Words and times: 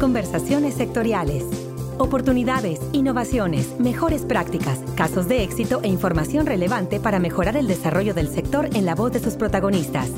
Conversaciones 0.00 0.74
sectoriales. 0.74 1.44
Oportunidades, 1.98 2.80
innovaciones, 2.90 3.78
mejores 3.78 4.22
prácticas, 4.22 4.80
casos 4.96 5.28
de 5.28 5.44
éxito 5.44 5.82
e 5.84 5.88
información 5.88 6.46
relevante 6.46 6.98
para 6.98 7.20
mejorar 7.20 7.56
el 7.56 7.68
desarrollo 7.68 8.12
del 8.12 8.28
sector 8.28 8.68
en 8.74 8.86
la 8.86 8.96
voz 8.96 9.12
de 9.12 9.20
sus 9.20 9.34
protagonistas. 9.34 10.10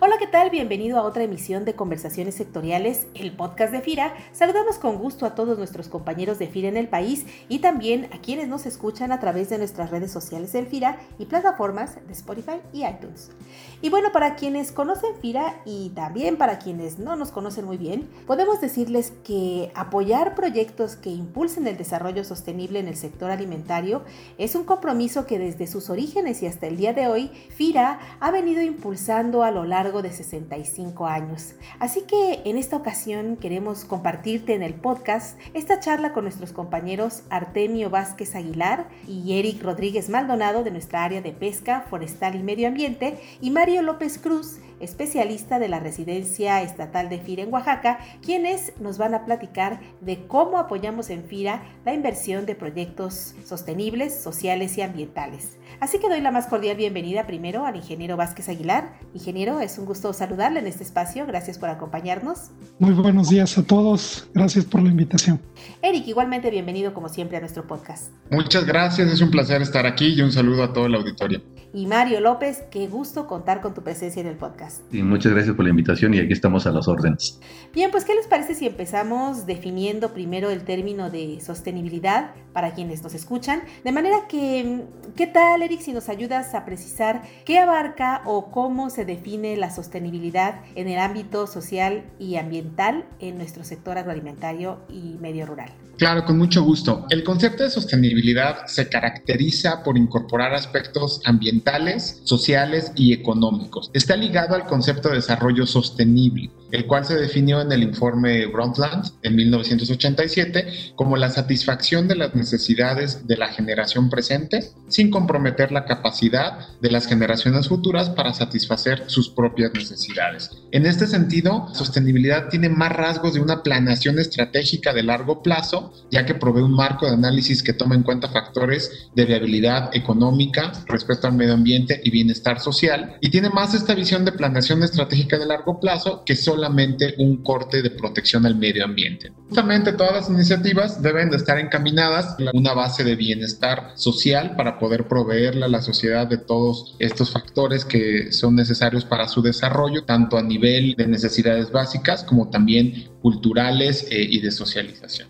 Hola, 0.00 0.14
¿qué 0.16 0.28
tal? 0.28 0.50
Bienvenido 0.50 0.96
a 0.96 1.02
otra 1.02 1.24
emisión 1.24 1.64
de 1.64 1.74
Conversaciones 1.74 2.36
Sectoriales, 2.36 3.08
el 3.14 3.32
podcast 3.32 3.72
de 3.72 3.80
FIRA. 3.80 4.14
Saludamos 4.30 4.78
con 4.78 4.96
gusto 4.96 5.26
a 5.26 5.34
todos 5.34 5.58
nuestros 5.58 5.88
compañeros 5.88 6.38
de 6.38 6.46
FIRA 6.46 6.68
en 6.68 6.76
el 6.76 6.86
país 6.86 7.26
y 7.48 7.58
también 7.58 8.08
a 8.12 8.20
quienes 8.20 8.46
nos 8.46 8.64
escuchan 8.64 9.10
a 9.10 9.18
través 9.18 9.50
de 9.50 9.58
nuestras 9.58 9.90
redes 9.90 10.12
sociales 10.12 10.52
del 10.52 10.68
FIRA 10.68 11.00
y 11.18 11.24
plataformas 11.24 11.96
de 12.06 12.12
Spotify 12.12 12.60
y 12.72 12.86
iTunes. 12.86 13.32
Y 13.80 13.90
bueno, 13.90 14.10
para 14.10 14.34
quienes 14.34 14.72
conocen 14.72 15.14
FIRA 15.20 15.60
y 15.64 15.90
también 15.90 16.36
para 16.36 16.58
quienes 16.58 16.98
no 16.98 17.14
nos 17.14 17.30
conocen 17.30 17.64
muy 17.64 17.76
bien, 17.76 18.08
podemos 18.26 18.60
decirles 18.60 19.12
que 19.22 19.70
apoyar 19.76 20.34
proyectos 20.34 20.96
que 20.96 21.10
impulsen 21.10 21.68
el 21.68 21.76
desarrollo 21.76 22.24
sostenible 22.24 22.80
en 22.80 22.88
el 22.88 22.96
sector 22.96 23.30
alimentario 23.30 24.02
es 24.36 24.56
un 24.56 24.64
compromiso 24.64 25.26
que 25.26 25.38
desde 25.38 25.68
sus 25.68 25.90
orígenes 25.90 26.42
y 26.42 26.46
hasta 26.46 26.66
el 26.66 26.76
día 26.76 26.92
de 26.92 27.06
hoy, 27.06 27.30
FIRA 27.50 28.00
ha 28.18 28.30
venido 28.32 28.62
impulsando 28.62 29.44
a 29.44 29.52
lo 29.52 29.62
largo 29.62 30.02
de 30.02 30.10
65 30.10 31.06
años. 31.06 31.54
Así 31.78 32.00
que 32.02 32.42
en 32.46 32.58
esta 32.58 32.76
ocasión 32.76 33.36
queremos 33.36 33.84
compartirte 33.84 34.54
en 34.54 34.64
el 34.64 34.74
podcast 34.74 35.38
esta 35.54 35.78
charla 35.78 36.12
con 36.12 36.24
nuestros 36.24 36.52
compañeros 36.52 37.22
Artemio 37.30 37.90
Vázquez 37.90 38.34
Aguilar 38.34 38.88
y 39.06 39.38
Eric 39.38 39.62
Rodríguez 39.62 40.08
Maldonado 40.08 40.64
de 40.64 40.72
nuestra 40.72 41.04
área 41.04 41.22
de 41.22 41.30
pesca, 41.30 41.86
forestal 41.88 42.34
y 42.34 42.42
medio 42.42 42.66
ambiente 42.66 43.20
y 43.40 43.50
Mario 43.50 43.67
López 43.76 44.18
Cruz, 44.18 44.60
especialista 44.80 45.58
de 45.58 45.68
la 45.68 45.78
Residencia 45.78 46.62
Estatal 46.62 47.10
de 47.10 47.18
FIRA 47.18 47.42
en 47.42 47.52
Oaxaca, 47.52 47.98
quienes 48.22 48.72
nos 48.80 48.96
van 48.96 49.14
a 49.14 49.26
platicar 49.26 49.80
de 50.00 50.26
cómo 50.26 50.58
apoyamos 50.58 51.10
en 51.10 51.24
FIRA 51.24 51.62
la 51.84 51.92
inversión 51.92 52.46
de 52.46 52.54
proyectos 52.54 53.34
sostenibles, 53.44 54.18
sociales 54.18 54.78
y 54.78 54.82
ambientales. 54.82 55.58
Así 55.80 56.00
que 56.00 56.08
doy 56.08 56.20
la 56.20 56.32
más 56.32 56.48
cordial 56.48 56.76
bienvenida 56.76 57.24
primero 57.24 57.64
al 57.64 57.76
ingeniero 57.76 58.16
Vázquez 58.16 58.48
Aguilar. 58.48 58.98
Ingeniero, 59.14 59.60
es 59.60 59.78
un 59.78 59.86
gusto 59.86 60.12
saludarle 60.12 60.58
en 60.58 60.66
este 60.66 60.82
espacio. 60.82 61.24
Gracias 61.24 61.56
por 61.56 61.68
acompañarnos. 61.68 62.50
Muy 62.80 62.92
buenos 62.92 63.28
días 63.28 63.56
a 63.58 63.62
todos. 63.62 64.28
Gracias 64.34 64.64
por 64.64 64.82
la 64.82 64.88
invitación. 64.88 65.40
Eric, 65.80 66.08
igualmente 66.08 66.50
bienvenido 66.50 66.92
como 66.94 67.08
siempre 67.08 67.36
a 67.36 67.40
nuestro 67.40 67.64
podcast. 67.64 68.10
Muchas 68.30 68.66
gracias, 68.66 69.08
es 69.08 69.20
un 69.20 69.30
placer 69.30 69.62
estar 69.62 69.86
aquí 69.86 70.14
y 70.14 70.20
un 70.20 70.32
saludo 70.32 70.64
a 70.64 70.72
todo 70.72 70.86
el 70.86 70.96
auditorio. 70.96 71.42
Y 71.72 71.86
Mario 71.86 72.20
López, 72.20 72.64
qué 72.70 72.86
gusto 72.86 73.26
contar 73.26 73.60
con 73.60 73.74
tu 73.74 73.82
presencia 73.82 74.20
en 74.20 74.26
el 74.26 74.36
podcast. 74.36 74.82
Y 74.92 75.02
muchas 75.02 75.32
gracias 75.32 75.54
por 75.54 75.64
la 75.64 75.70
invitación 75.70 76.14
y 76.14 76.18
aquí 76.18 76.32
estamos 76.32 76.66
a 76.66 76.72
las 76.72 76.88
órdenes. 76.88 77.38
Bien, 77.74 77.90
pues 77.90 78.04
¿qué 78.04 78.14
les 78.14 78.26
parece 78.26 78.54
si 78.54 78.66
empezamos 78.66 79.44
definiendo 79.44 80.14
primero 80.14 80.50
el 80.50 80.62
término 80.62 81.10
de 81.10 81.40
sostenibilidad 81.40 82.30
para 82.54 82.72
quienes 82.72 83.02
nos 83.02 83.14
escuchan? 83.14 83.62
De 83.84 83.92
manera 83.92 84.26
que, 84.28 84.84
¿qué 85.14 85.26
tal, 85.26 85.62
Eric, 85.68 85.82
si 85.82 85.92
nos 85.92 86.08
ayudas 86.08 86.54
a 86.54 86.64
precisar 86.64 87.20
qué 87.44 87.58
abarca 87.58 88.22
o 88.24 88.50
cómo 88.50 88.88
se 88.88 89.04
define 89.04 89.54
la 89.58 89.68
sostenibilidad 89.68 90.62
en 90.76 90.88
el 90.88 90.98
ámbito 90.98 91.46
social 91.46 92.04
y 92.18 92.36
ambiental 92.36 93.04
en 93.20 93.36
nuestro 93.36 93.64
sector 93.64 93.98
agroalimentario 93.98 94.78
y 94.88 95.18
medio 95.20 95.44
rural? 95.44 95.70
Claro, 95.98 96.24
con 96.24 96.38
mucho 96.38 96.62
gusto. 96.62 97.06
El 97.10 97.24
concepto 97.24 97.64
de 97.64 97.70
sostenibilidad 97.70 98.66
se 98.66 98.88
caracteriza 98.88 99.82
por 99.82 99.98
incorporar 99.98 100.54
aspectos 100.54 101.20
ambientales, 101.24 102.20
sociales 102.22 102.92
y 102.94 103.12
económicos. 103.12 103.90
Está 103.92 104.16
ligado 104.16 104.54
al 104.54 104.64
concepto 104.66 105.08
de 105.08 105.16
desarrollo 105.16 105.66
sostenible, 105.66 106.52
el 106.70 106.86
cual 106.86 107.04
se 107.04 107.16
definió 107.16 107.60
en 107.60 107.72
el 107.72 107.82
informe 107.82 108.46
Brundtland 108.46 109.06
en 109.24 109.34
1987 109.34 110.92
como 110.94 111.16
la 111.16 111.30
satisfacción 111.30 112.06
de 112.06 112.14
las 112.14 112.32
necesidades 112.32 113.26
de 113.26 113.36
la 113.36 113.48
generación 113.48 114.08
presente 114.08 114.70
sin 114.86 115.10
comprometer 115.10 115.57
la 115.66 115.84
capacidad 115.84 116.78
de 116.80 116.90
las 116.90 117.06
generaciones 117.06 117.68
futuras 117.68 118.10
para 118.10 118.32
satisfacer 118.32 119.04
sus 119.08 119.28
propias 119.28 119.72
necesidades. 119.74 120.50
En 120.70 120.86
este 120.86 121.06
sentido, 121.06 121.68
sostenibilidad 121.74 122.48
tiene 122.48 122.68
más 122.68 122.92
rasgos 122.92 123.34
de 123.34 123.40
una 123.40 123.62
planeación 123.62 124.18
estratégica 124.18 124.92
de 124.92 125.02
largo 125.02 125.42
plazo 125.42 125.92
ya 126.10 126.24
que 126.24 126.34
provee 126.34 126.62
un 126.62 126.72
marco 126.74 127.06
de 127.06 127.12
análisis 127.12 127.62
que 127.62 127.72
toma 127.72 127.94
en 127.94 128.02
cuenta 128.02 128.28
factores 128.28 129.08
de 129.14 129.24
viabilidad 129.24 129.90
económica, 129.94 130.72
respeto 130.86 131.26
al 131.26 131.34
medio 131.34 131.54
ambiente 131.54 132.00
y 132.02 132.10
bienestar 132.10 132.60
social, 132.60 133.16
y 133.20 133.30
tiene 133.30 133.50
más 133.50 133.74
esta 133.74 133.94
visión 133.94 134.24
de 134.24 134.32
planeación 134.32 134.82
estratégica 134.82 135.38
de 135.38 135.46
largo 135.46 135.80
plazo 135.80 136.22
que 136.24 136.36
solamente 136.36 137.14
un 137.18 137.42
corte 137.42 137.82
de 137.82 137.90
protección 137.90 138.46
al 138.46 138.56
medio 138.56 138.84
ambiente. 138.84 139.32
Justamente 139.48 139.92
todas 139.92 140.12
las 140.12 140.30
iniciativas 140.30 141.02
deben 141.02 141.30
de 141.30 141.36
estar 141.36 141.58
encaminadas 141.58 142.36
a 142.40 142.56
una 142.56 142.74
base 142.74 143.04
de 143.04 143.16
bienestar 143.16 143.92
social 143.94 144.56
para 144.56 144.78
poder 144.78 145.08
a 145.56 145.68
la 145.68 145.82
sociedad 145.82 146.26
de 146.26 146.38
todos 146.38 146.94
estos 146.98 147.32
factores 147.32 147.84
que 147.84 148.32
son 148.32 148.54
necesarios 148.54 149.04
para 149.04 149.28
su 149.28 149.42
desarrollo, 149.42 150.04
tanto 150.04 150.36
a 150.36 150.42
nivel 150.42 150.94
de 150.96 151.06
necesidades 151.06 151.70
básicas 151.72 152.22
como 152.22 152.50
también 152.50 153.08
culturales 153.22 154.06
eh, 154.10 154.26
y 154.28 154.40
de 154.40 154.50
socialización. 154.50 155.28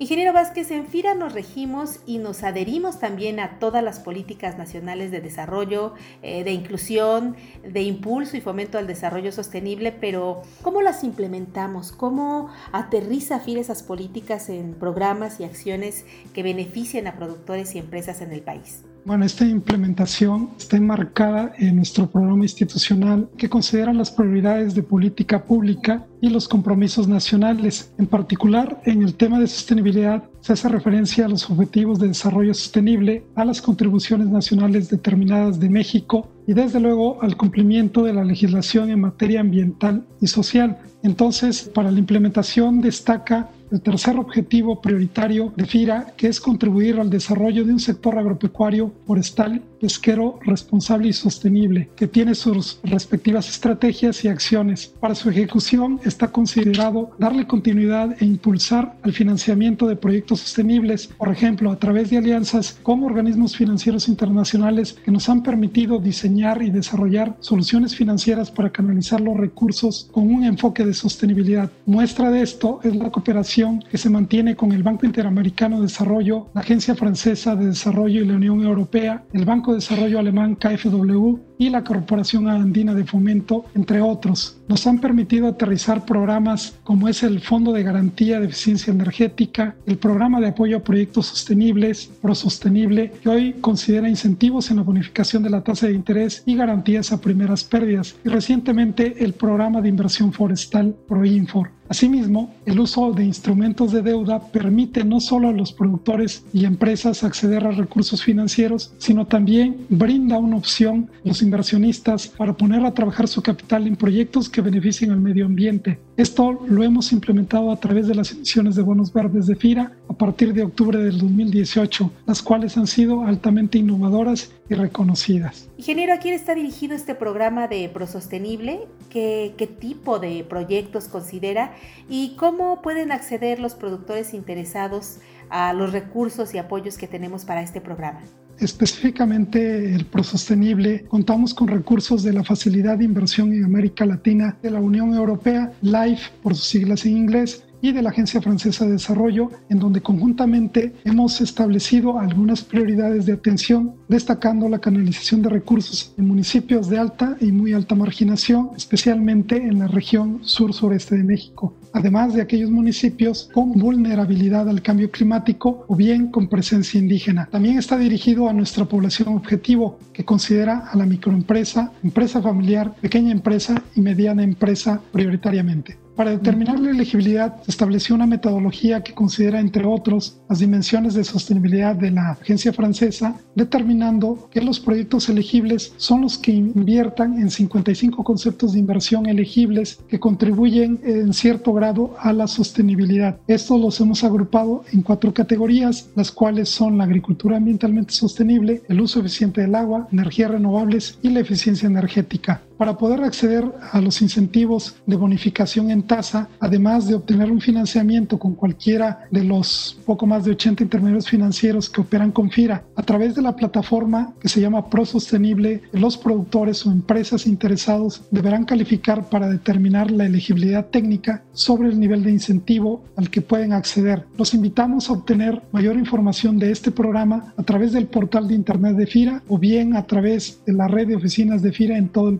Ingeniero 0.00 0.32
Vázquez, 0.32 0.72
en 0.72 0.88
FIRA 0.88 1.14
nos 1.14 1.34
regimos 1.34 2.00
y 2.04 2.18
nos 2.18 2.42
adherimos 2.42 2.98
también 2.98 3.38
a 3.38 3.60
todas 3.60 3.82
las 3.82 4.00
políticas 4.00 4.58
nacionales 4.58 5.12
de 5.12 5.20
desarrollo, 5.20 5.94
eh, 6.22 6.42
de 6.42 6.50
inclusión, 6.50 7.36
de 7.62 7.82
impulso 7.82 8.36
y 8.36 8.40
fomento 8.40 8.76
al 8.76 8.88
desarrollo 8.88 9.30
sostenible, 9.30 9.92
pero 9.92 10.42
¿cómo 10.62 10.82
las 10.82 11.04
implementamos? 11.04 11.92
¿Cómo 11.92 12.50
aterriza 12.72 13.38
FIRA 13.38 13.60
esas 13.60 13.84
políticas 13.84 14.48
en 14.48 14.74
programas 14.74 15.38
y 15.38 15.44
acciones 15.44 16.04
que 16.32 16.42
beneficien 16.42 17.06
a 17.06 17.16
productores 17.16 17.76
y 17.76 17.78
empresas 17.78 18.20
en 18.20 18.32
el 18.32 18.42
país? 18.42 18.82
Bueno, 19.06 19.26
esta 19.26 19.44
implementación 19.44 20.48
está 20.58 20.78
enmarcada 20.78 21.52
en 21.58 21.76
nuestro 21.76 22.08
programa 22.08 22.44
institucional 22.44 23.28
que 23.36 23.50
considera 23.50 23.92
las 23.92 24.10
prioridades 24.10 24.74
de 24.74 24.82
política 24.82 25.44
pública 25.44 26.06
y 26.22 26.30
los 26.30 26.48
compromisos 26.48 27.06
nacionales. 27.06 27.92
En 27.98 28.06
particular, 28.06 28.80
en 28.86 29.02
el 29.02 29.14
tema 29.14 29.38
de 29.38 29.46
sostenibilidad 29.46 30.24
se 30.40 30.54
hace 30.54 30.70
referencia 30.70 31.26
a 31.26 31.28
los 31.28 31.50
objetivos 31.50 31.98
de 31.98 32.08
desarrollo 32.08 32.54
sostenible, 32.54 33.26
a 33.34 33.44
las 33.44 33.60
contribuciones 33.60 34.28
nacionales 34.28 34.88
determinadas 34.88 35.60
de 35.60 35.68
México 35.68 36.30
y 36.46 36.54
desde 36.54 36.80
luego 36.80 37.22
al 37.22 37.36
cumplimiento 37.36 38.04
de 38.04 38.14
la 38.14 38.24
legislación 38.24 38.90
en 38.90 39.02
materia 39.02 39.40
ambiental 39.40 40.06
y 40.22 40.28
social. 40.28 40.78
Entonces, 41.02 41.70
para 41.74 41.90
la 41.90 41.98
implementación 41.98 42.80
destaca 42.80 43.50
el 43.70 43.80
tercer 43.80 44.16
objetivo 44.18 44.80
prioritario 44.80 45.52
de 45.56 45.66
FIRA, 45.66 46.14
que 46.16 46.28
es 46.28 46.40
contribuir 46.40 47.00
al 47.00 47.10
desarrollo 47.10 47.64
de 47.64 47.72
un 47.72 47.80
sector 47.80 48.18
agropecuario, 48.18 48.92
forestal, 49.06 49.62
pesquero 49.80 50.38
responsable 50.44 51.08
y 51.08 51.12
sostenible, 51.12 51.90
que 51.96 52.06
tiene 52.06 52.34
sus 52.34 52.80
respectivas 52.84 53.48
estrategias 53.48 54.24
y 54.24 54.28
acciones. 54.28 54.92
Para 55.00 55.14
su 55.14 55.30
ejecución 55.30 56.00
está 56.04 56.28
considerado 56.28 57.10
darle 57.18 57.46
continuidad 57.46 58.16
e 58.20 58.24
impulsar 58.24 58.96
al 59.02 59.12
financiamiento 59.12 59.86
de 59.86 59.96
proyectos 59.96 60.40
sostenibles, 60.40 61.08
por 61.08 61.30
ejemplo, 61.30 61.70
a 61.70 61.78
través 61.78 62.10
de 62.10 62.18
alianzas 62.18 62.78
con 62.82 63.02
organismos 63.02 63.56
financieros 63.56 64.08
internacionales 64.08 64.96
que 65.04 65.10
nos 65.10 65.28
han 65.28 65.42
permitido 65.42 65.98
diseñar 65.98 66.62
y 66.62 66.70
desarrollar 66.70 67.36
soluciones 67.40 67.94
financieras 67.94 68.50
para 68.50 68.70
canalizar 68.70 69.20
los 69.20 69.36
recursos 69.36 70.08
con 70.12 70.32
un 70.32 70.44
enfoque 70.44 70.84
de 70.84 70.94
sostenibilidad. 70.94 71.70
Muestra 71.86 72.30
de 72.30 72.42
esto 72.42 72.80
es 72.82 72.94
la 72.96 73.10
cooperación 73.10 73.53
que 73.88 73.98
se 73.98 74.10
mantiene 74.10 74.56
con 74.56 74.72
el 74.72 74.82
Banco 74.82 75.06
Interamericano 75.06 75.76
de 75.76 75.82
Desarrollo, 75.82 76.48
la 76.54 76.62
Agencia 76.62 76.96
Francesa 76.96 77.54
de 77.54 77.66
Desarrollo 77.66 78.20
y 78.20 78.24
la 78.24 78.34
Unión 78.34 78.60
Europea, 78.64 79.24
el 79.32 79.44
Banco 79.44 79.70
de 79.70 79.76
Desarrollo 79.76 80.18
Alemán 80.18 80.56
KfW 80.56 81.53
y 81.58 81.70
la 81.70 81.84
Corporación 81.84 82.48
Andina 82.48 82.94
de 82.94 83.04
Fomento, 83.04 83.64
entre 83.74 84.00
otros. 84.00 84.56
Nos 84.68 84.86
han 84.86 84.98
permitido 84.98 85.48
aterrizar 85.48 86.04
programas 86.04 86.78
como 86.84 87.08
es 87.08 87.22
el 87.22 87.40
Fondo 87.40 87.72
de 87.72 87.82
Garantía 87.82 88.40
de 88.40 88.46
Eficiencia 88.46 88.92
Energética, 88.92 89.76
el 89.86 89.98
Programa 89.98 90.40
de 90.40 90.48
Apoyo 90.48 90.78
a 90.78 90.84
Proyectos 90.84 91.26
Sostenibles, 91.26 92.10
ProSostenible, 92.22 93.12
que 93.22 93.28
hoy 93.28 93.52
considera 93.60 94.08
incentivos 94.08 94.70
en 94.70 94.78
la 94.78 94.82
bonificación 94.82 95.42
de 95.42 95.50
la 95.50 95.62
tasa 95.62 95.86
de 95.86 95.94
interés 95.94 96.42
y 96.46 96.56
garantías 96.56 97.12
a 97.12 97.20
primeras 97.20 97.64
pérdidas, 97.64 98.16
y 98.24 98.28
recientemente 98.28 99.24
el 99.24 99.34
Programa 99.34 99.80
de 99.80 99.88
Inversión 99.88 100.32
Forestal, 100.32 100.94
ProInfor. 101.06 101.70
Asimismo, 101.88 102.54
el 102.64 102.80
uso 102.80 103.12
de 103.12 103.24
instrumentos 103.24 103.92
de 103.92 104.00
deuda 104.00 104.40
permite 104.40 105.04
no 105.04 105.20
solo 105.20 105.48
a 105.48 105.52
los 105.52 105.72
productores 105.72 106.44
y 106.52 106.64
empresas 106.64 107.22
acceder 107.22 107.66
a 107.66 107.72
recursos 107.72 108.22
financieros, 108.22 108.94
sino 108.96 109.26
también 109.26 109.84
brinda 109.90 110.38
una 110.38 110.56
opción 110.56 111.10
a 111.24 111.28
los 111.28 111.42
inversionistas 111.44 112.26
para 112.26 112.52
poner 112.54 112.84
a 112.84 112.92
trabajar 112.92 113.28
su 113.28 113.42
capital 113.42 113.86
en 113.86 113.94
proyectos 113.94 114.48
que 114.48 114.60
beneficien 114.60 115.12
al 115.12 115.20
medio 115.20 115.46
ambiente. 115.46 116.00
Esto 116.16 116.52
lo 116.66 116.82
hemos 116.82 117.12
implementado 117.12 117.70
a 117.70 117.76
través 117.78 118.08
de 118.08 118.14
las 118.14 118.32
emisiones 118.32 118.74
de 118.74 118.82
bonos 118.82 119.12
verdes 119.12 119.46
de 119.46 119.54
FIRA 119.54 119.92
a 120.08 120.14
partir 120.14 120.52
de 120.52 120.62
octubre 120.62 120.98
del 120.98 121.18
2018, 121.18 122.10
las 122.26 122.42
cuales 122.42 122.76
han 122.76 122.86
sido 122.86 123.22
altamente 123.22 123.78
innovadoras 123.78 124.52
y 124.68 124.74
reconocidas. 124.74 125.68
Ingeniero, 125.76 126.14
¿a 126.14 126.18
quién 126.18 126.34
está 126.34 126.54
dirigido 126.54 126.94
este 126.94 127.14
programa 127.14 127.68
de 127.68 127.88
Prosostenible? 127.88 128.80
¿Qué, 129.10 129.54
¿Qué 129.56 129.66
tipo 129.66 130.18
de 130.18 130.44
proyectos 130.48 131.08
considera? 131.08 131.74
¿Y 132.08 132.34
cómo 132.36 132.82
pueden 132.82 133.12
acceder 133.12 133.60
los 133.60 133.74
productores 133.74 134.34
interesados 134.34 135.18
a 135.50 135.72
los 135.72 135.92
recursos 135.92 136.54
y 136.54 136.58
apoyos 136.58 136.96
que 136.96 137.06
tenemos 137.06 137.44
para 137.44 137.62
este 137.62 137.80
programa? 137.80 138.22
Específicamente 138.58 139.94
el 139.94 140.06
Prosostenible, 140.06 141.04
contamos 141.08 141.54
con 141.54 141.68
recursos 141.68 142.22
de 142.22 142.32
la 142.32 142.44
Facilidad 142.44 142.98
de 142.98 143.04
Inversión 143.04 143.52
en 143.52 143.64
América 143.64 144.06
Latina 144.06 144.56
de 144.62 144.70
la 144.70 144.80
Unión 144.80 145.14
Europea, 145.14 145.72
LIFE 145.82 146.30
por 146.42 146.54
sus 146.54 146.66
siglas 146.66 147.04
en 147.06 147.16
inglés, 147.16 147.64
y 147.84 147.92
de 147.92 148.00
la 148.00 148.08
Agencia 148.08 148.40
Francesa 148.40 148.86
de 148.86 148.92
Desarrollo, 148.92 149.50
en 149.68 149.78
donde 149.78 150.00
conjuntamente 150.00 150.94
hemos 151.04 151.42
establecido 151.42 152.18
algunas 152.18 152.62
prioridades 152.62 153.26
de 153.26 153.34
atención, 153.34 153.94
destacando 154.08 154.70
la 154.70 154.78
canalización 154.78 155.42
de 155.42 155.50
recursos 155.50 156.14
en 156.16 156.26
municipios 156.26 156.88
de 156.88 156.98
alta 156.98 157.36
y 157.42 157.52
muy 157.52 157.74
alta 157.74 157.94
marginación, 157.94 158.70
especialmente 158.74 159.56
en 159.56 159.80
la 159.80 159.86
región 159.86 160.38
sur-sureste 160.40 161.18
de 161.18 161.24
México, 161.24 161.74
además 161.94 162.34
de 162.34 162.42
aquellos 162.42 162.70
municipios 162.70 163.48
con 163.54 163.72
vulnerabilidad 163.72 164.68
al 164.68 164.82
cambio 164.82 165.10
climático 165.10 165.86
o 165.88 165.96
bien 165.96 166.30
con 166.30 166.48
presencia 166.48 167.00
indígena. 167.00 167.48
También 167.50 167.78
está 167.78 167.96
dirigido 167.96 168.48
a 168.48 168.52
nuestra 168.52 168.84
población 168.84 169.28
objetivo, 169.28 169.98
que 170.12 170.24
considera 170.24 170.88
a 170.90 170.96
la 170.96 171.06
microempresa, 171.06 171.92
empresa 172.02 172.42
familiar, 172.42 172.94
pequeña 173.00 173.32
empresa 173.32 173.82
y 173.94 174.00
mediana 174.00 174.42
empresa 174.42 175.00
prioritariamente. 175.12 176.03
Para 176.16 176.30
determinar 176.30 176.78
la 176.78 176.90
elegibilidad 176.90 177.60
se 177.64 177.72
estableció 177.72 178.14
una 178.14 178.26
metodología 178.26 179.02
que 179.02 179.14
considera, 179.14 179.58
entre 179.58 179.84
otros, 179.84 180.40
las 180.48 180.60
dimensiones 180.60 181.14
de 181.14 181.24
sostenibilidad 181.24 181.96
de 181.96 182.12
la 182.12 182.30
agencia 182.30 182.72
francesa, 182.72 183.36
determinando 183.56 184.48
que 184.52 184.60
los 184.60 184.78
proyectos 184.78 185.28
elegibles 185.28 185.92
son 185.96 186.20
los 186.20 186.38
que 186.38 186.52
inviertan 186.52 187.40
en 187.40 187.50
55 187.50 188.22
conceptos 188.22 188.72
de 188.72 188.78
inversión 188.78 189.26
elegibles 189.26 189.98
que 190.08 190.20
contribuyen 190.20 191.00
en 191.02 191.32
cierto 191.32 191.72
grado 191.72 192.14
a 192.20 192.32
la 192.32 192.46
sostenibilidad. 192.46 193.40
Estos 193.48 193.80
los 193.80 194.00
hemos 194.00 194.22
agrupado 194.22 194.84
en 194.92 195.02
cuatro 195.02 195.34
categorías, 195.34 196.10
las 196.14 196.30
cuales 196.30 196.68
son 196.68 196.96
la 196.96 197.04
agricultura 197.04 197.56
ambientalmente 197.56 198.12
sostenible, 198.12 198.82
el 198.88 199.00
uso 199.00 199.18
eficiente 199.18 199.62
del 199.62 199.74
agua, 199.74 200.06
energías 200.12 200.52
renovables 200.52 201.18
y 201.22 201.30
la 201.30 201.40
eficiencia 201.40 201.88
energética. 201.88 202.62
Para 202.76 202.98
poder 202.98 203.22
acceder 203.22 203.64
a 203.92 204.00
los 204.00 204.20
incentivos 204.20 204.96
de 205.06 205.14
bonificación 205.14 205.90
en 205.90 206.02
tasa, 206.02 206.48
además 206.58 207.06
de 207.06 207.14
obtener 207.14 207.50
un 207.50 207.60
financiamiento 207.60 208.38
con 208.38 208.54
cualquiera 208.54 209.26
de 209.30 209.44
los 209.44 209.96
poco 210.04 210.26
más 210.26 210.44
de 210.44 210.52
80 210.52 210.82
intermediarios 210.82 211.28
financieros 211.28 211.88
que 211.88 212.00
operan 212.00 212.32
con 212.32 212.50
FIRA, 212.50 212.84
a 212.96 213.02
través 213.02 213.36
de 213.36 213.42
la 213.42 213.54
plataforma 213.54 214.34
que 214.40 214.48
se 214.48 214.60
llama 214.60 214.90
ProSostenible, 214.90 215.82
los 215.92 216.16
productores 216.16 216.84
o 216.84 216.90
empresas 216.90 217.46
interesados 217.46 218.22
deberán 218.30 218.64
calificar 218.64 219.28
para 219.28 219.48
determinar 219.48 220.10
la 220.10 220.26
elegibilidad 220.26 220.86
técnica 220.86 221.44
sobre 221.52 221.88
el 221.88 222.00
nivel 222.00 222.24
de 222.24 222.32
incentivo 222.32 223.04
al 223.16 223.30
que 223.30 223.40
pueden 223.40 223.72
acceder. 223.72 224.24
Los 224.36 224.52
invitamos 224.52 225.08
a 225.08 225.12
obtener 225.12 225.62
mayor 225.70 225.96
información 225.96 226.58
de 226.58 226.72
este 226.72 226.90
programa 226.90 227.54
a 227.56 227.62
través 227.62 227.92
del 227.92 228.06
portal 228.06 228.48
de 228.48 228.54
internet 228.54 228.96
de 228.96 229.06
FIRA 229.06 229.42
o 229.48 229.58
bien 229.58 229.96
a 229.96 230.06
través 230.06 230.60
de 230.66 230.72
la 230.72 230.88
red 230.88 231.08
de 231.08 231.16
oficinas 231.16 231.62
de 231.62 231.72
FIRA 231.72 231.96
en 231.96 232.08
todo 232.08 232.28
el 232.28 232.38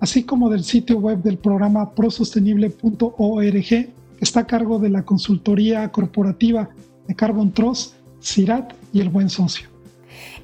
así 0.00 0.24
como 0.24 0.48
del 0.48 0.64
sitio 0.64 0.98
web 0.98 1.22
del 1.22 1.38
programa 1.38 1.90
prosostenible.org, 1.94 3.68
que 3.68 3.94
está 4.20 4.40
a 4.40 4.46
cargo 4.46 4.78
de 4.78 4.90
la 4.90 5.02
consultoría 5.02 5.90
corporativa 5.90 6.68
de 7.06 7.14
Carbon 7.14 7.52
Trust, 7.52 7.94
CIRAT 8.22 8.72
y 8.92 9.00
El 9.00 9.08
Buen 9.08 9.30
Socio. 9.30 9.68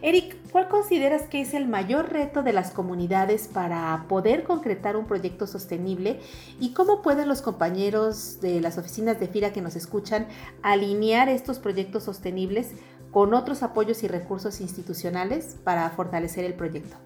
Eric, 0.03 0.37
¿cuál 0.53 0.69
consideras 0.69 1.23
que 1.23 1.41
es 1.41 1.55
el 1.55 1.67
mayor 1.67 2.12
reto 2.12 2.43
de 2.43 2.53
las 2.53 2.71
comunidades 2.71 3.49
para 3.49 4.05
poder 4.09 4.44
concretar 4.44 4.97
un 4.97 5.06
proyecto 5.06 5.47
sostenible 5.47 6.21
y 6.61 6.73
cómo 6.73 7.03
pueden 7.03 7.29
los 7.29 7.43
compañeros 7.43 8.41
de 8.41 8.61
las 8.61 8.79
oficinas 8.79 9.19
de 9.21 9.29
FIRA 9.29 9.53
que 9.53 9.62
nos 9.62 9.77
escuchan 9.77 10.27
alinear 10.62 11.29
estos 11.29 11.59
proyectos 11.59 12.05
sostenibles 12.05 12.73
con 13.11 13.35
otros 13.35 13.62
apoyos 13.62 14.03
y 14.03 14.09
recursos 14.09 14.61
institucionales 14.61 15.56
para 15.65 15.88
fortalecer 15.91 16.44
el 16.44 16.55
proyecto? 16.55 16.97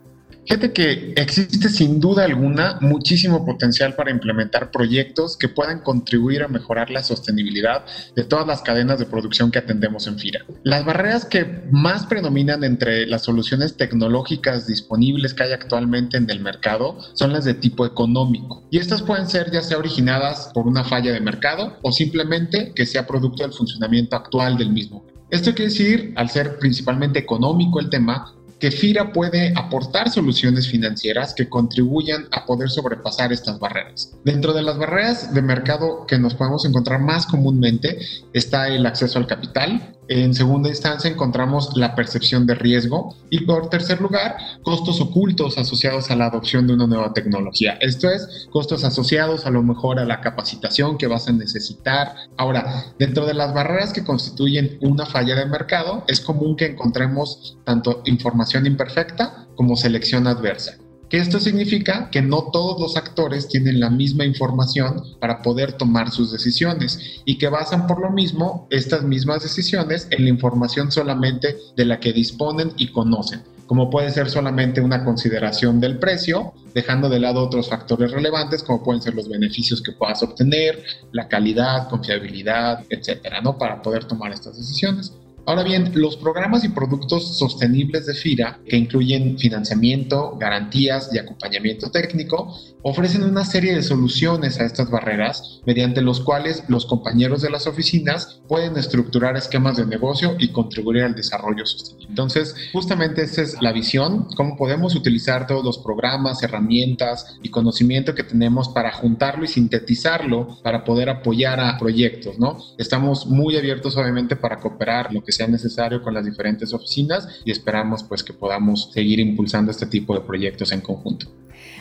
Fíjate 0.47 0.73
que 0.73 1.13
existe 1.17 1.69
sin 1.69 2.01
duda 2.01 2.25
alguna 2.25 2.79
muchísimo 2.81 3.45
potencial 3.45 3.95
para 3.95 4.11
implementar 4.11 4.71
proyectos 4.71 5.37
que 5.37 5.49
puedan 5.49 5.81
contribuir 5.81 6.43
a 6.43 6.49
mejorar 6.49 6.91
la 6.91 7.03
sostenibilidad 7.03 7.85
de 8.17 8.25
todas 8.25 8.47
las 8.47 8.63
cadenas 8.63 8.99
de 8.99 9.07
producción 9.07 9.51
que 9.51 9.59
atendemos 9.59 10.07
en 10.07 10.19
FIRA. 10.19 10.45
Las 10.65 10.85
barreras 10.85 11.25
que 11.25 11.63
más 11.71 12.07
predominan 12.07 12.65
entre 12.65 13.07
las 13.07 13.23
soluciones 13.23 13.77
tecnológicas 13.77 14.67
disponibles 14.67 15.35
que 15.35 15.45
hay 15.45 15.53
actualmente 15.53 16.17
en 16.17 16.29
el 16.31 16.41
mercado 16.41 16.99
son 17.15 17.33
las 17.33 17.45
de 17.45 17.55
tipo 17.55 17.87
económico. 17.87 18.65
Y 18.71 18.79
estas 18.79 19.03
pueden 19.03 19.29
ser 19.29 19.51
ya 19.51 19.63
sea 19.63 19.79
originadas 19.79 20.51
por 20.55 20.67
una 20.67 20.85
falla 20.85 21.13
de 21.13 21.21
mercado 21.21 21.79
o 21.83 21.93
simplemente 21.93 22.73
que 22.75 22.87
sea 22.87 23.07
producto 23.07 23.43
del 23.43 23.53
funcionamiento 23.53 24.17
actual 24.17 24.57
del 24.57 24.71
mismo. 24.71 25.07
Esto 25.31 25.55
quiere 25.55 25.71
decir, 25.71 26.13
al 26.17 26.29
ser 26.29 26.59
principalmente 26.59 27.21
económico 27.21 27.79
el 27.79 27.89
tema, 27.89 28.35
que 28.61 28.71
FIRA 28.71 29.13
puede 29.13 29.53
aportar 29.57 30.11
soluciones 30.11 30.69
financieras 30.69 31.35
que 31.35 31.49
contribuyan 31.49 32.27
a 32.31 32.45
poder 32.45 32.69
sobrepasar 32.69 33.33
estas 33.33 33.59
barreras. 33.59 34.13
Dentro 34.25 34.53
de 34.53 34.63
las 34.63 34.79
barreras 34.79 35.35
de 35.35 35.43
mercado 35.43 36.07
que 36.07 36.19
nos 36.19 36.35
podemos 36.35 36.65
encontrar 36.67 37.01
más 37.01 37.27
comúnmente 37.27 37.99
está 38.35 38.69
el 38.69 38.85
acceso 38.85 39.19
al 39.19 39.27
capital, 39.27 39.97
en 40.11 40.35
segunda 40.35 40.69
instancia 40.69 41.09
encontramos 41.09 41.77
la 41.77 41.95
percepción 41.95 42.45
de 42.45 42.57
riesgo 42.57 43.15
y 43.31 43.45
por 43.45 43.71
tercer 43.71 44.01
lugar, 44.01 44.37
costos 44.65 45.01
ocultos 45.01 45.57
asociados 45.57 46.11
a 46.11 46.17
la 46.17 46.27
adopción 46.27 46.67
de 46.67 46.75
una 46.75 46.89
nueva 46.89 47.13
tecnología. 47.13 47.79
Esto 47.81 48.11
es, 48.11 48.49
costos 48.51 48.83
asociados 48.83 49.47
a 49.47 49.51
lo 49.51 49.63
mejor 49.63 50.01
a 50.01 50.05
la 50.05 50.21
capacitación 50.21 50.99
que 50.99 51.07
vas 51.07 51.29
a 51.29 51.33
necesitar. 51.33 52.13
Ahora, 52.37 52.87
dentro 52.99 53.25
de 53.25 53.35
las 53.35 53.55
barreras 53.55 53.93
que 53.93 54.03
constituyen 54.03 54.79
una 54.81 55.07
falla 55.07 55.37
de 55.37 55.47
mercado, 55.47 56.03
es 56.09 56.21
común 56.21 56.57
que 56.57 56.67
encontremos 56.67 57.57
tanto 57.65 58.03
información 58.05 58.67
imperfecta 58.67 59.47
como 59.55 59.77
selección 59.77 60.27
adversa 60.27 60.80
que 61.11 61.19
esto 61.19 61.41
significa 61.41 62.09
que 62.11 62.23
no 62.23 62.51
todos 62.53 62.81
los 62.81 62.97
actores 62.97 63.49
tienen 63.49 63.81
la 63.81 63.91
misma 63.91 64.25
información 64.25 65.03
para 65.19 65.43
poder 65.43 65.73
tomar 65.73 66.11
sus 66.11 66.33
decisiones 66.33 67.21
y 67.25 67.37
que 67.37 67.49
basan 67.49 67.87
por 67.87 68.01
lo 68.01 68.11
mismo 68.11 68.69
estas 68.71 69.03
mismas 69.03 69.43
decisiones 69.43 70.07
en 70.11 70.25
la 70.25 70.31
información 70.31 70.91
solamente 70.91 71.57
de 71.77 71.85
la 71.85 72.01
que 72.01 72.13
disponen 72.13 72.73
y 72.77 72.93
conocen 72.93 73.43
como 73.71 73.89
puede 73.89 74.11
ser 74.11 74.29
solamente 74.29 74.81
una 74.81 75.05
consideración 75.05 75.79
del 75.79 76.01
precio, 76.01 76.55
dejando 76.75 77.09
de 77.09 77.21
lado 77.21 77.45
otros 77.45 77.69
factores 77.69 78.11
relevantes 78.11 78.65
como 78.65 78.83
pueden 78.83 79.01
ser 79.01 79.15
los 79.15 79.29
beneficios 79.29 79.81
que 79.81 79.93
puedas 79.93 80.25
obtener, 80.25 80.83
la 81.13 81.29
calidad, 81.29 81.89
confiabilidad, 81.89 82.85
etcétera, 82.91 83.41
¿no? 83.41 83.59
Para 83.59 83.81
poder 83.81 84.07
tomar 84.07 84.33
estas 84.33 84.57
decisiones. 84.57 85.13
Ahora 85.51 85.65
bien, 85.65 85.91
los 85.97 86.17
programas 86.17 86.63
y 86.63 86.69
productos 86.69 87.37
sostenibles 87.37 88.07
de 88.07 88.15
FIRA, 88.15 88.61
que 88.69 88.77
incluyen 88.77 89.37
financiamiento, 89.37 90.37
garantías 90.39 91.11
y 91.13 91.19
acompañamiento 91.19 91.91
técnico, 91.91 92.57
ofrecen 92.83 93.25
una 93.25 93.45
serie 93.45 93.75
de 93.75 93.83
soluciones 93.83 94.61
a 94.61 94.65
estas 94.65 94.93
barreras, 94.93 95.61
mediante 95.67 96.03
los 96.03 96.21
cuales 96.21 96.63
los 96.69 96.87
compañeros 96.87 97.43
de 97.43 97.51
las 97.51 97.67
oficinas 97.67 98.41
pueden 98.47 98.77
estructurar 98.77 99.37
esquemas 99.37 99.77
de 99.77 99.87
negocio 99.87 100.37
y 100.39 100.53
contribuir 100.53 101.03
al 101.03 101.17
desarrollo 101.17 101.67
sostenible. 101.67 102.07
Entonces, 102.09 102.55
justamente 102.73 103.23
esta 103.23 103.43
es 103.43 103.61
la 103.61 103.73
visión, 103.73 104.29
cómo 104.37 104.57
podemos 104.57 104.95
utilizar 104.95 105.49
todos 105.49 105.65
los 105.65 105.79
programas, 105.79 106.45
herramientas 106.45 107.39
y 107.43 107.49
conocimiento 107.49 108.15
que 108.15 108.23
tenemos 108.23 108.69
para 108.69 108.93
juntarlo 108.93 109.45
y 109.45 109.49
sintetizarlo 109.49 110.59
para 110.63 110.85
poder 110.85 111.09
apoyar 111.09 111.59
a 111.59 111.77
proyectos, 111.77 112.39
¿no? 112.39 112.57
Estamos 112.79 113.27
muy 113.27 113.57
abiertos, 113.57 113.97
obviamente, 113.97 114.37
para 114.37 114.61
cooperar 114.61 115.13
lo 115.13 115.25
que 115.25 115.40
sea 115.41 115.49
necesario 115.49 116.03
con 116.03 116.13
las 116.13 116.27
diferentes 116.27 116.75
oficinas 116.75 117.41
y 117.47 117.51
esperamos 117.51 118.05
pues 118.05 118.23
que 118.23 118.35
podamos 118.35 118.91
seguir 118.93 119.21
impulsando 119.21 119.71
este 119.71 119.87
tipo 119.87 120.13
de 120.15 120.21
proyectos 120.21 120.71
en 120.71 120.83
conjunto. 120.83 121.29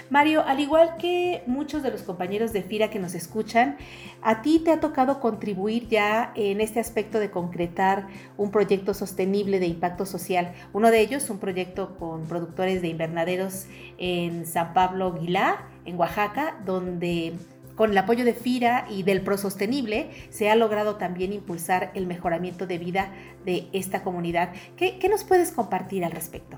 Mario, 0.09 0.43
al 0.45 0.61
igual 0.61 0.95
que 0.97 1.43
muchos 1.45 1.83
de 1.83 1.91
los 1.91 2.03
compañeros 2.03 2.53
de 2.53 2.63
FIRA 2.63 2.89
que 2.89 2.99
nos 2.99 3.13
escuchan, 3.15 3.77
a 4.21 4.41
ti 4.41 4.59
te 4.63 4.71
ha 4.71 4.79
tocado 4.79 5.19
contribuir 5.19 5.89
ya 5.89 6.31
en 6.35 6.61
este 6.61 6.79
aspecto 6.79 7.19
de 7.19 7.31
concretar 7.31 8.07
un 8.37 8.49
proyecto 8.49 8.93
sostenible 8.93 9.59
de 9.59 9.67
impacto 9.67 10.05
social. 10.05 10.53
Uno 10.71 10.89
de 10.89 11.01
ellos, 11.01 11.29
un 11.29 11.37
proyecto 11.37 11.97
con 11.97 12.27
productores 12.27 12.81
de 12.81 12.87
invernaderos 12.87 13.65
en 13.97 14.45
San 14.47 14.73
Pablo 14.73 15.15
Aguilar, 15.15 15.67
en 15.85 15.99
Oaxaca, 15.99 16.59
donde 16.65 17.33
con 17.79 17.91
el 17.91 17.97
apoyo 17.97 18.25
de 18.25 18.33
FIRA 18.33 18.87
y 18.91 19.03
del 19.03 19.21
ProSostenible 19.21 20.09
se 20.31 20.49
ha 20.49 20.55
logrado 20.57 20.95
también 20.95 21.31
impulsar 21.31 21.93
el 21.95 22.07
mejoramiento 22.07 22.67
de 22.67 22.77
vida 22.77 23.13
de 23.45 23.69
esta 23.71 24.03
comunidad. 24.03 24.49
¿Qué, 24.75 24.99
nos 25.09 25.23
puedes 25.23 25.53
compartir 25.53 26.03
al 26.03 26.11
respecto? 26.11 26.57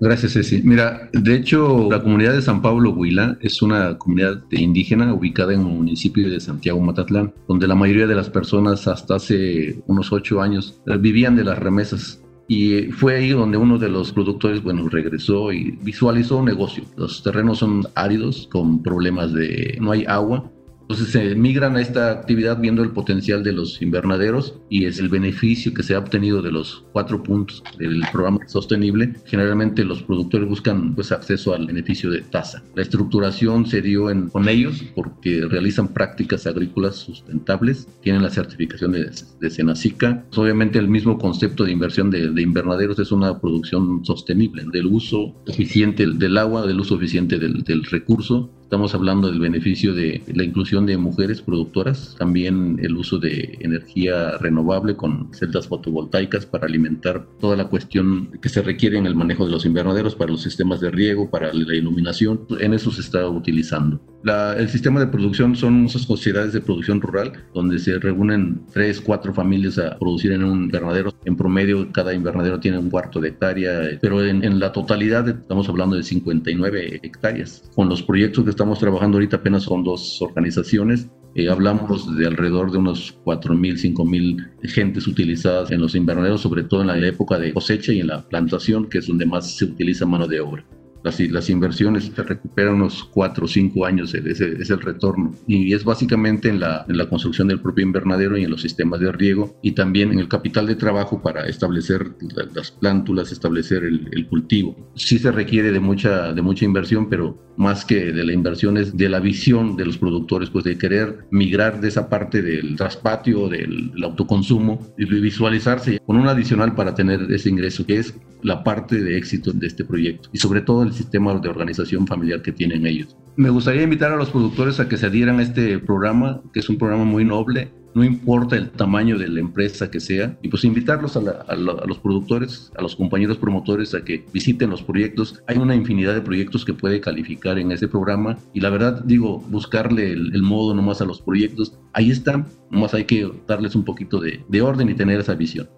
Gracias, 0.00 0.34
Ceci. 0.34 0.60
Mira, 0.62 1.08
de 1.14 1.34
hecho, 1.34 1.88
la 1.90 2.02
comunidad 2.02 2.34
de 2.34 2.42
San 2.42 2.60
Pablo 2.60 2.90
Huila 2.90 3.38
es 3.40 3.62
una 3.62 3.96
comunidad 3.96 4.42
indígena 4.50 5.14
ubicada 5.14 5.54
en 5.54 5.60
el 5.60 5.66
municipio 5.66 6.28
de 6.28 6.38
Santiago 6.38 6.78
Matatlán, 6.78 7.32
donde 7.48 7.66
la 7.66 7.74
mayoría 7.74 8.06
de 8.06 8.16
las 8.16 8.28
personas 8.28 8.86
hasta 8.86 9.14
hace 9.14 9.82
unos 9.86 10.12
ocho 10.12 10.42
años 10.42 10.82
eh, 10.86 10.98
vivían 10.98 11.36
de 11.36 11.44
las 11.44 11.58
remesas. 11.58 12.22
Y 12.52 12.90
fue 12.90 13.14
ahí 13.14 13.28
donde 13.28 13.58
uno 13.58 13.78
de 13.78 13.88
los 13.88 14.10
productores, 14.12 14.60
bueno, 14.60 14.88
regresó 14.88 15.52
y 15.52 15.70
visualizó 15.82 16.38
un 16.38 16.46
negocio. 16.46 16.82
Los 16.96 17.22
terrenos 17.22 17.58
son 17.58 17.84
áridos, 17.94 18.48
con 18.50 18.82
problemas 18.82 19.32
de 19.32 19.78
no 19.80 19.92
hay 19.92 20.04
agua, 20.08 20.50
entonces 20.90 21.12
se 21.12 21.36
migran 21.36 21.76
a 21.76 21.80
esta 21.80 22.10
actividad 22.10 22.58
viendo 22.60 22.82
el 22.82 22.90
potencial 22.90 23.44
de 23.44 23.52
los 23.52 23.80
invernaderos 23.80 24.56
y 24.68 24.86
es 24.86 24.98
el 24.98 25.08
beneficio 25.08 25.72
que 25.72 25.84
se 25.84 25.94
ha 25.94 26.00
obtenido 26.00 26.42
de 26.42 26.50
los 26.50 26.84
cuatro 26.90 27.22
puntos 27.22 27.62
del 27.78 28.02
programa 28.10 28.40
sostenible. 28.48 29.14
Generalmente 29.24 29.84
los 29.84 30.02
productores 30.02 30.48
buscan 30.48 30.96
pues 30.96 31.12
acceso 31.12 31.54
al 31.54 31.68
beneficio 31.68 32.10
de 32.10 32.22
tasa. 32.22 32.64
La 32.74 32.82
estructuración 32.82 33.68
se 33.68 33.82
dio 33.82 34.10
en, 34.10 34.30
con 34.30 34.48
ellos 34.48 34.82
porque 34.96 35.46
realizan 35.48 35.94
prácticas 35.94 36.48
agrícolas 36.48 36.96
sustentables, 36.96 37.86
tienen 38.02 38.24
la 38.24 38.30
certificación 38.30 38.90
de, 38.90 39.12
de 39.40 39.50
Senacica. 39.50 40.24
Pues, 40.26 40.38
obviamente 40.38 40.80
el 40.80 40.88
mismo 40.88 41.18
concepto 41.18 41.62
de 41.62 41.70
inversión 41.70 42.10
de, 42.10 42.32
de, 42.32 42.42
invernaderos 42.42 42.98
es 42.98 43.12
una 43.12 43.40
producción 43.40 44.04
sostenible, 44.04 44.64
del 44.72 44.86
uso 44.86 45.36
eficiente 45.46 46.04
del 46.04 46.36
agua, 46.36 46.66
del 46.66 46.80
uso 46.80 46.96
eficiente 46.96 47.38
del 47.38 47.84
recurso 47.84 48.50
Estamos 48.70 48.94
hablando 48.94 49.28
del 49.28 49.40
beneficio 49.40 49.94
de 49.94 50.22
la 50.32 50.44
inclusión 50.44 50.86
de 50.86 50.96
mujeres 50.96 51.42
productoras, 51.42 52.14
también 52.16 52.78
el 52.80 52.96
uso 52.96 53.18
de 53.18 53.58
energía 53.58 54.38
renovable 54.38 54.94
con 54.94 55.34
celdas 55.34 55.66
fotovoltaicas 55.66 56.46
para 56.46 56.68
alimentar 56.68 57.26
toda 57.40 57.56
la 57.56 57.64
cuestión 57.64 58.38
que 58.40 58.48
se 58.48 58.62
requiere 58.62 58.96
en 58.96 59.06
el 59.06 59.16
manejo 59.16 59.44
de 59.44 59.50
los 59.50 59.66
invernaderos 59.66 60.14
para 60.14 60.30
los 60.30 60.42
sistemas 60.42 60.80
de 60.80 60.92
riego, 60.92 61.28
para 61.30 61.52
la 61.52 61.74
iluminación. 61.74 62.46
En 62.60 62.72
eso 62.72 62.92
se 62.92 63.00
está 63.00 63.28
utilizando. 63.28 64.00
El 64.24 64.68
sistema 64.68 65.00
de 65.00 65.06
producción 65.06 65.56
son 65.56 65.86
esas 65.86 66.02
sociedades 66.02 66.52
de 66.52 66.60
producción 66.60 67.00
rural 67.00 67.32
donde 67.54 67.78
se 67.78 67.98
reúnen 67.98 68.60
tres, 68.72 69.00
cuatro 69.00 69.32
familias 69.32 69.78
a 69.78 69.98
producir 69.98 70.32
en 70.32 70.44
un 70.44 70.64
invernadero. 70.64 71.14
En 71.24 71.36
promedio, 71.36 71.90
cada 71.92 72.12
invernadero 72.12 72.60
tiene 72.60 72.78
un 72.78 72.90
cuarto 72.90 73.20
de 73.20 73.28
hectárea, 73.28 73.98
pero 74.00 74.24
en, 74.24 74.44
en 74.44 74.60
la 74.60 74.72
totalidad 74.72 75.28
estamos 75.28 75.68
hablando 75.68 75.96
de 75.96 76.02
59 76.02 77.00
hectáreas. 77.02 77.70
Con 77.74 77.88
los 77.88 78.02
proyectos 78.02 78.44
que 78.44 78.50
estamos 78.50 78.78
trabajando 78.78 79.16
ahorita 79.16 79.36
apenas 79.36 79.64
son 79.64 79.84
dos 79.84 80.20
organizaciones. 80.20 81.08
Eh, 81.34 81.48
hablamos 81.48 82.16
de 82.16 82.26
alrededor 82.26 82.72
de 82.72 82.78
unos 82.78 83.16
4.000, 83.24 83.94
5.000 83.94 84.68
gentes 84.68 85.06
utilizadas 85.06 85.70
en 85.70 85.80
los 85.80 85.94
invernaderos, 85.94 86.40
sobre 86.40 86.64
todo 86.64 86.80
en 86.80 86.88
la 86.88 86.98
época 86.98 87.38
de 87.38 87.54
cosecha 87.54 87.92
y 87.92 88.00
en 88.00 88.08
la 88.08 88.22
plantación, 88.28 88.88
que 88.88 88.98
es 88.98 89.06
donde 89.06 89.26
más 89.26 89.56
se 89.56 89.64
utiliza 89.64 90.06
mano 90.06 90.26
de 90.26 90.40
obra 90.40 90.64
las, 91.02 91.20
las 91.20 91.50
inversiones 91.50 92.10
se 92.14 92.22
recuperan 92.22 92.74
unos 92.74 93.04
cuatro 93.04 93.44
o 93.44 93.48
cinco 93.48 93.86
años, 93.86 94.14
ese 94.14 94.52
es 94.60 94.70
el 94.70 94.80
retorno. 94.80 95.34
Y 95.46 95.72
es 95.74 95.84
básicamente 95.84 96.48
en 96.48 96.60
la, 96.60 96.84
en 96.88 96.96
la 96.96 97.08
construcción 97.08 97.48
del 97.48 97.60
propio 97.60 97.84
invernadero 97.84 98.36
y 98.36 98.44
en 98.44 98.50
los 98.50 98.62
sistemas 98.62 99.00
de 99.00 99.12
riego 99.12 99.56
y 99.62 99.72
también 99.72 100.12
en 100.12 100.18
el 100.18 100.28
capital 100.28 100.66
de 100.66 100.76
trabajo 100.76 101.22
para 101.22 101.46
establecer 101.46 102.12
las 102.54 102.70
plántulas, 102.70 103.32
establecer 103.32 103.84
el, 103.84 104.08
el, 104.12 104.26
cultivo. 104.28 104.76
Sí 104.94 105.18
se 105.18 105.32
requiere 105.32 105.72
de 105.72 105.80
mucha, 105.80 106.32
de 106.32 106.42
mucha 106.42 106.64
inversión, 106.64 107.08
pero 107.08 107.38
más 107.56 107.84
que 107.84 108.12
de 108.12 108.24
la 108.24 108.32
inversión 108.32 108.76
es 108.76 108.96
de 108.96 109.08
la 109.08 109.20
visión 109.20 109.76
de 109.76 109.84
los 109.84 109.98
productores, 109.98 110.50
pues 110.50 110.64
de 110.64 110.78
querer 110.78 111.26
migrar 111.30 111.80
de 111.80 111.88
esa 111.88 112.08
parte 112.08 112.42
del 112.42 112.76
traspatio, 112.76 113.48
del 113.48 113.92
autoconsumo 114.02 114.94
y 114.96 115.04
visualizarse 115.04 116.00
con 116.06 116.16
un 116.16 116.28
adicional 116.28 116.74
para 116.74 116.94
tener 116.94 117.30
ese 117.30 117.50
ingreso, 117.50 117.84
que 117.84 117.98
es 117.98 118.14
la 118.42 118.64
parte 118.64 119.02
de 119.02 119.18
éxito 119.18 119.52
de 119.52 119.66
este 119.66 119.84
proyecto 119.84 120.30
y 120.32 120.38
sobre 120.38 120.62
todo 120.62 120.89
el 120.90 120.96
sistema 120.96 121.34
de 121.38 121.48
organización 121.48 122.06
familiar 122.06 122.42
que 122.42 122.52
tienen 122.52 122.86
ellos. 122.86 123.16
Me 123.36 123.50
gustaría 123.50 123.82
invitar 123.82 124.12
a 124.12 124.16
los 124.16 124.30
productores 124.30 124.80
a 124.80 124.88
que 124.88 124.96
se 124.96 125.06
adhieran 125.06 125.38
a 125.38 125.42
este 125.42 125.78
programa, 125.78 126.42
que 126.52 126.60
es 126.60 126.68
un 126.68 126.78
programa 126.78 127.04
muy 127.04 127.24
noble, 127.24 127.72
no 127.94 128.04
importa 128.04 128.56
el 128.56 128.70
tamaño 128.70 129.18
de 129.18 129.28
la 129.28 129.40
empresa 129.40 129.90
que 129.90 130.00
sea, 130.00 130.38
y 130.42 130.48
pues 130.48 130.64
invitarlos 130.64 131.16
a, 131.16 131.20
a, 131.20 131.56
los 131.56 131.98
productores, 131.98 132.70
a 132.76 132.82
los 132.82 132.94
compañeros 132.94 133.38
promotores 133.38 133.94
a 133.94 134.04
que 134.04 134.24
visiten 134.32 134.70
los 134.70 134.82
proyectos. 134.82 135.42
Hay 135.46 135.58
una 135.58 135.74
infinidad 135.74 136.14
de 136.14 136.20
proyectos 136.20 136.64
que 136.64 136.74
puede 136.74 137.00
calificar 137.00 137.58
en 137.58 137.72
este 137.72 137.88
programa 137.88 138.36
y 138.52 138.60
la 138.60 138.70
verdad 138.70 139.02
digo, 139.04 139.38
buscarle 139.48 140.12
el, 140.12 140.34
el 140.34 140.42
modo 140.42 140.74
nomás 140.74 141.00
a 141.00 141.04
los 141.04 141.20
proyectos, 141.20 141.78
ahí 141.92 142.10
están, 142.10 142.46
nomás 142.70 142.94
hay 142.94 143.04
que 143.04 143.30
darles 143.46 143.74
un 143.74 143.84
poquito 143.84 144.20
de, 144.20 144.44
de 144.48 144.62
orden 144.62 144.88
y 144.88 144.94
tener 144.94 145.18
esa 145.18 145.34
visión. 145.34 145.68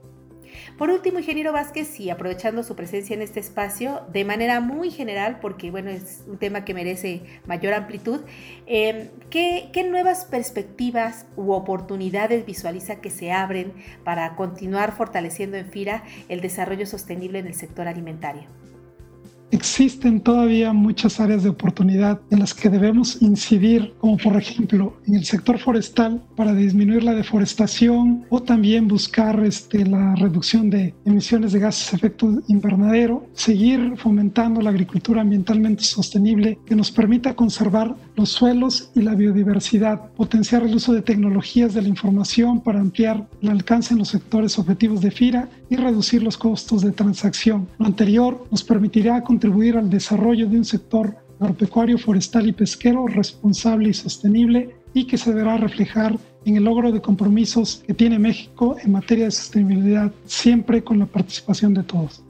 Por 0.78 0.90
último, 0.90 1.18
ingeniero 1.18 1.52
Vázquez, 1.52 1.98
y 2.00 2.10
aprovechando 2.10 2.62
su 2.62 2.76
presencia 2.76 3.14
en 3.14 3.22
este 3.22 3.40
espacio, 3.40 4.02
de 4.12 4.24
manera 4.24 4.60
muy 4.60 4.90
general, 4.90 5.38
porque 5.40 5.70
bueno, 5.70 5.90
es 5.90 6.24
un 6.26 6.38
tema 6.38 6.64
que 6.64 6.74
merece 6.74 7.22
mayor 7.46 7.74
amplitud, 7.74 8.20
¿qué, 8.66 9.70
¿qué 9.72 9.84
nuevas 9.84 10.24
perspectivas 10.24 11.26
u 11.36 11.52
oportunidades 11.52 12.46
visualiza 12.46 13.00
que 13.00 13.10
se 13.10 13.32
abren 13.32 13.72
para 14.04 14.36
continuar 14.36 14.92
fortaleciendo 14.96 15.56
en 15.56 15.66
FIRA 15.66 16.04
el 16.28 16.40
desarrollo 16.40 16.86
sostenible 16.86 17.38
en 17.38 17.46
el 17.46 17.54
sector 17.54 17.88
alimentario? 17.88 18.61
Existen 19.52 20.20
todavía 20.20 20.72
muchas 20.72 21.20
áreas 21.20 21.42
de 21.44 21.50
oportunidad 21.50 22.20
en 22.30 22.40
las 22.40 22.54
que 22.54 22.70
debemos 22.70 23.20
incidir, 23.20 23.94
como 23.98 24.16
por 24.16 24.36
ejemplo 24.36 24.96
en 25.06 25.14
el 25.16 25.24
sector 25.24 25.58
forestal 25.58 26.22
para 26.34 26.54
disminuir 26.54 27.04
la 27.04 27.14
deforestación 27.14 28.24
o 28.30 28.42
también 28.42 28.88
buscar 28.88 29.44
este, 29.44 29.84
la 29.84 30.14
reducción 30.16 30.70
de 30.70 30.94
emisiones 31.04 31.52
de 31.52 31.60
gases 31.60 31.90
de 31.90 31.98
efecto 31.98 32.42
invernadero, 32.48 33.26
seguir 33.34 33.94
fomentando 33.98 34.60
la 34.62 34.70
agricultura 34.70 35.20
ambientalmente 35.20 35.84
sostenible 35.84 36.58
que 36.66 36.74
nos 36.74 36.90
permita 36.90 37.34
conservar 37.34 37.94
los 38.16 38.30
suelos 38.30 38.90
y 38.94 39.02
la 39.02 39.14
biodiversidad, 39.14 40.10
potenciar 40.12 40.62
el 40.62 40.74
uso 40.74 40.92
de 40.92 41.02
tecnologías 41.02 41.74
de 41.74 41.82
la 41.82 41.88
información 41.88 42.60
para 42.60 42.80
ampliar 42.80 43.26
el 43.40 43.48
alcance 43.48 43.94
en 43.94 43.98
los 43.98 44.08
sectores 44.08 44.58
objetivos 44.58 45.00
de 45.00 45.10
FIRA 45.10 45.48
y 45.70 45.76
reducir 45.76 46.22
los 46.22 46.36
costos 46.36 46.82
de 46.82 46.92
transacción. 46.92 47.68
Lo 47.78 47.86
anterior 47.86 48.46
nos 48.50 48.62
permitirá 48.62 49.22
contribuir 49.22 49.76
al 49.76 49.90
desarrollo 49.90 50.48
de 50.48 50.58
un 50.58 50.64
sector 50.64 51.16
agropecuario, 51.40 51.98
forestal 51.98 52.46
y 52.46 52.52
pesquero 52.52 53.06
responsable 53.06 53.88
y 53.88 53.94
sostenible 53.94 54.76
y 54.94 55.06
que 55.06 55.18
se 55.18 55.30
deberá 55.30 55.56
reflejar 55.56 56.18
en 56.44 56.56
el 56.56 56.64
logro 56.64 56.92
de 56.92 57.00
compromisos 57.00 57.82
que 57.86 57.94
tiene 57.94 58.18
México 58.18 58.76
en 58.82 58.92
materia 58.92 59.26
de 59.26 59.30
sostenibilidad, 59.30 60.12
siempre 60.26 60.82
con 60.82 60.98
la 60.98 61.06
participación 61.06 61.74
de 61.74 61.82
todos. 61.82 62.22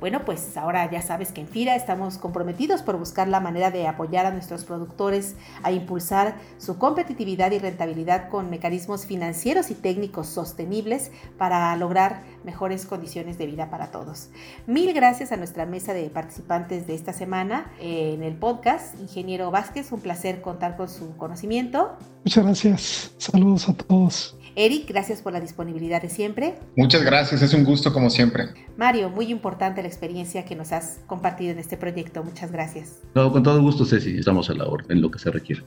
Bueno, 0.00 0.24
pues 0.24 0.56
ahora 0.56 0.88
ya 0.90 1.02
sabes 1.02 1.32
que 1.32 1.40
en 1.40 1.48
FIRA 1.48 1.74
estamos 1.74 2.18
comprometidos 2.18 2.82
por 2.82 2.96
buscar 2.96 3.26
la 3.26 3.40
manera 3.40 3.72
de 3.72 3.88
apoyar 3.88 4.26
a 4.26 4.30
nuestros 4.30 4.64
productores 4.64 5.34
a 5.64 5.72
impulsar 5.72 6.36
su 6.58 6.78
competitividad 6.78 7.50
y 7.50 7.58
rentabilidad 7.58 8.28
con 8.28 8.48
mecanismos 8.48 9.06
financieros 9.06 9.72
y 9.72 9.74
técnicos 9.74 10.28
sostenibles 10.28 11.10
para 11.36 11.74
lograr 11.76 12.22
mejores 12.44 12.86
condiciones 12.86 13.38
de 13.38 13.46
vida 13.46 13.70
para 13.70 13.90
todos. 13.90 14.30
Mil 14.66 14.92
gracias 14.92 15.32
a 15.32 15.36
nuestra 15.36 15.66
mesa 15.66 15.94
de 15.94 16.08
participantes 16.10 16.86
de 16.86 16.94
esta 16.94 17.12
semana 17.12 17.72
en 17.80 18.22
el 18.22 18.34
podcast. 18.34 18.98
Ingeniero 19.00 19.50
Vázquez, 19.50 19.90
un 19.90 20.00
placer 20.00 20.40
contar 20.42 20.76
con 20.76 20.88
su 20.88 21.16
conocimiento. 21.16 21.96
Muchas 22.24 22.44
gracias. 22.44 23.12
Saludos 23.18 23.68
a 23.68 23.74
todos. 23.74 24.38
Eric, 24.60 24.88
gracias 24.88 25.22
por 25.22 25.32
la 25.32 25.40
disponibilidad 25.40 26.02
de 26.02 26.08
siempre. 26.08 26.56
Muchas 26.76 27.04
gracias, 27.04 27.42
es 27.42 27.54
un 27.54 27.62
gusto 27.64 27.92
como 27.92 28.10
siempre. 28.10 28.46
Mario, 28.76 29.08
muy 29.08 29.30
importante 29.30 29.82
la 29.82 29.87
experiencia 29.88 30.44
que 30.44 30.54
nos 30.54 30.72
has 30.72 31.00
compartido 31.06 31.52
en 31.52 31.58
este 31.58 31.76
proyecto. 31.76 32.22
Muchas 32.22 32.52
gracias. 32.52 33.00
No, 33.14 33.32
con 33.32 33.42
todo 33.42 33.60
gusto, 33.60 33.84
Ceci, 33.84 34.18
estamos 34.18 34.48
a 34.50 34.54
la 34.54 34.66
orden 34.66 34.98
en 34.98 35.02
lo 35.02 35.10
que 35.10 35.18
se 35.18 35.30
requiere. 35.30 35.62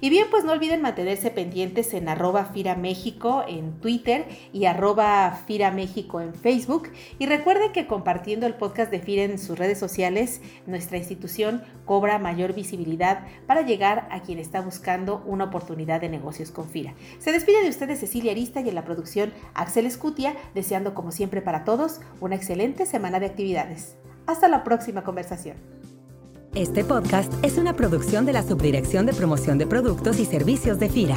Y 0.00 0.10
bien, 0.10 0.26
pues 0.30 0.44
no 0.44 0.52
olviden 0.52 0.82
mantenerse 0.82 1.30
pendientes 1.30 1.94
en 1.94 2.08
arroba 2.08 2.46
Fira 2.46 2.76
México 2.76 3.44
en 3.48 3.80
Twitter 3.80 4.26
y 4.52 4.66
arroba 4.66 5.42
Fira 5.46 5.70
México 5.70 6.20
en 6.20 6.34
Facebook. 6.34 6.90
Y 7.18 7.26
recuerden 7.26 7.72
que 7.72 7.86
compartiendo 7.86 8.46
el 8.46 8.54
podcast 8.54 8.90
de 8.90 9.00
Fira 9.00 9.22
en 9.24 9.38
sus 9.38 9.58
redes 9.58 9.78
sociales, 9.78 10.40
nuestra 10.66 10.98
institución 10.98 11.62
cobra 11.84 12.18
mayor 12.18 12.54
visibilidad 12.54 13.26
para 13.46 13.62
llegar 13.62 14.08
a 14.10 14.22
quien 14.22 14.38
está 14.38 14.60
buscando 14.60 15.22
una 15.26 15.44
oportunidad 15.44 16.00
de 16.00 16.08
negocios 16.08 16.50
con 16.50 16.68
Fira. 16.68 16.94
Se 17.18 17.32
despide 17.32 17.62
de 17.62 17.68
ustedes 17.68 18.00
Cecilia 18.00 18.32
Arista 18.32 18.60
y 18.60 18.68
en 18.68 18.74
la 18.74 18.84
producción 18.84 19.32
Axel 19.54 19.86
Escutia, 19.86 20.34
deseando 20.54 20.94
como 20.94 21.12
siempre 21.12 21.42
para 21.42 21.64
todos 21.64 22.00
una 22.20 22.36
excelente 22.36 22.86
semana 22.86 23.20
de 23.20 23.26
Hasta 24.26 24.48
la 24.48 24.64
próxima 24.64 25.02
conversación. 25.02 25.56
Este 26.54 26.84
podcast 26.84 27.32
es 27.42 27.56
una 27.56 27.74
producción 27.74 28.26
de 28.26 28.34
la 28.34 28.42
Subdirección 28.42 29.06
de 29.06 29.14
Promoción 29.14 29.56
de 29.56 29.66
Productos 29.66 30.18
y 30.18 30.26
Servicios 30.26 30.78
de 30.78 30.90
FIRA. 30.90 31.16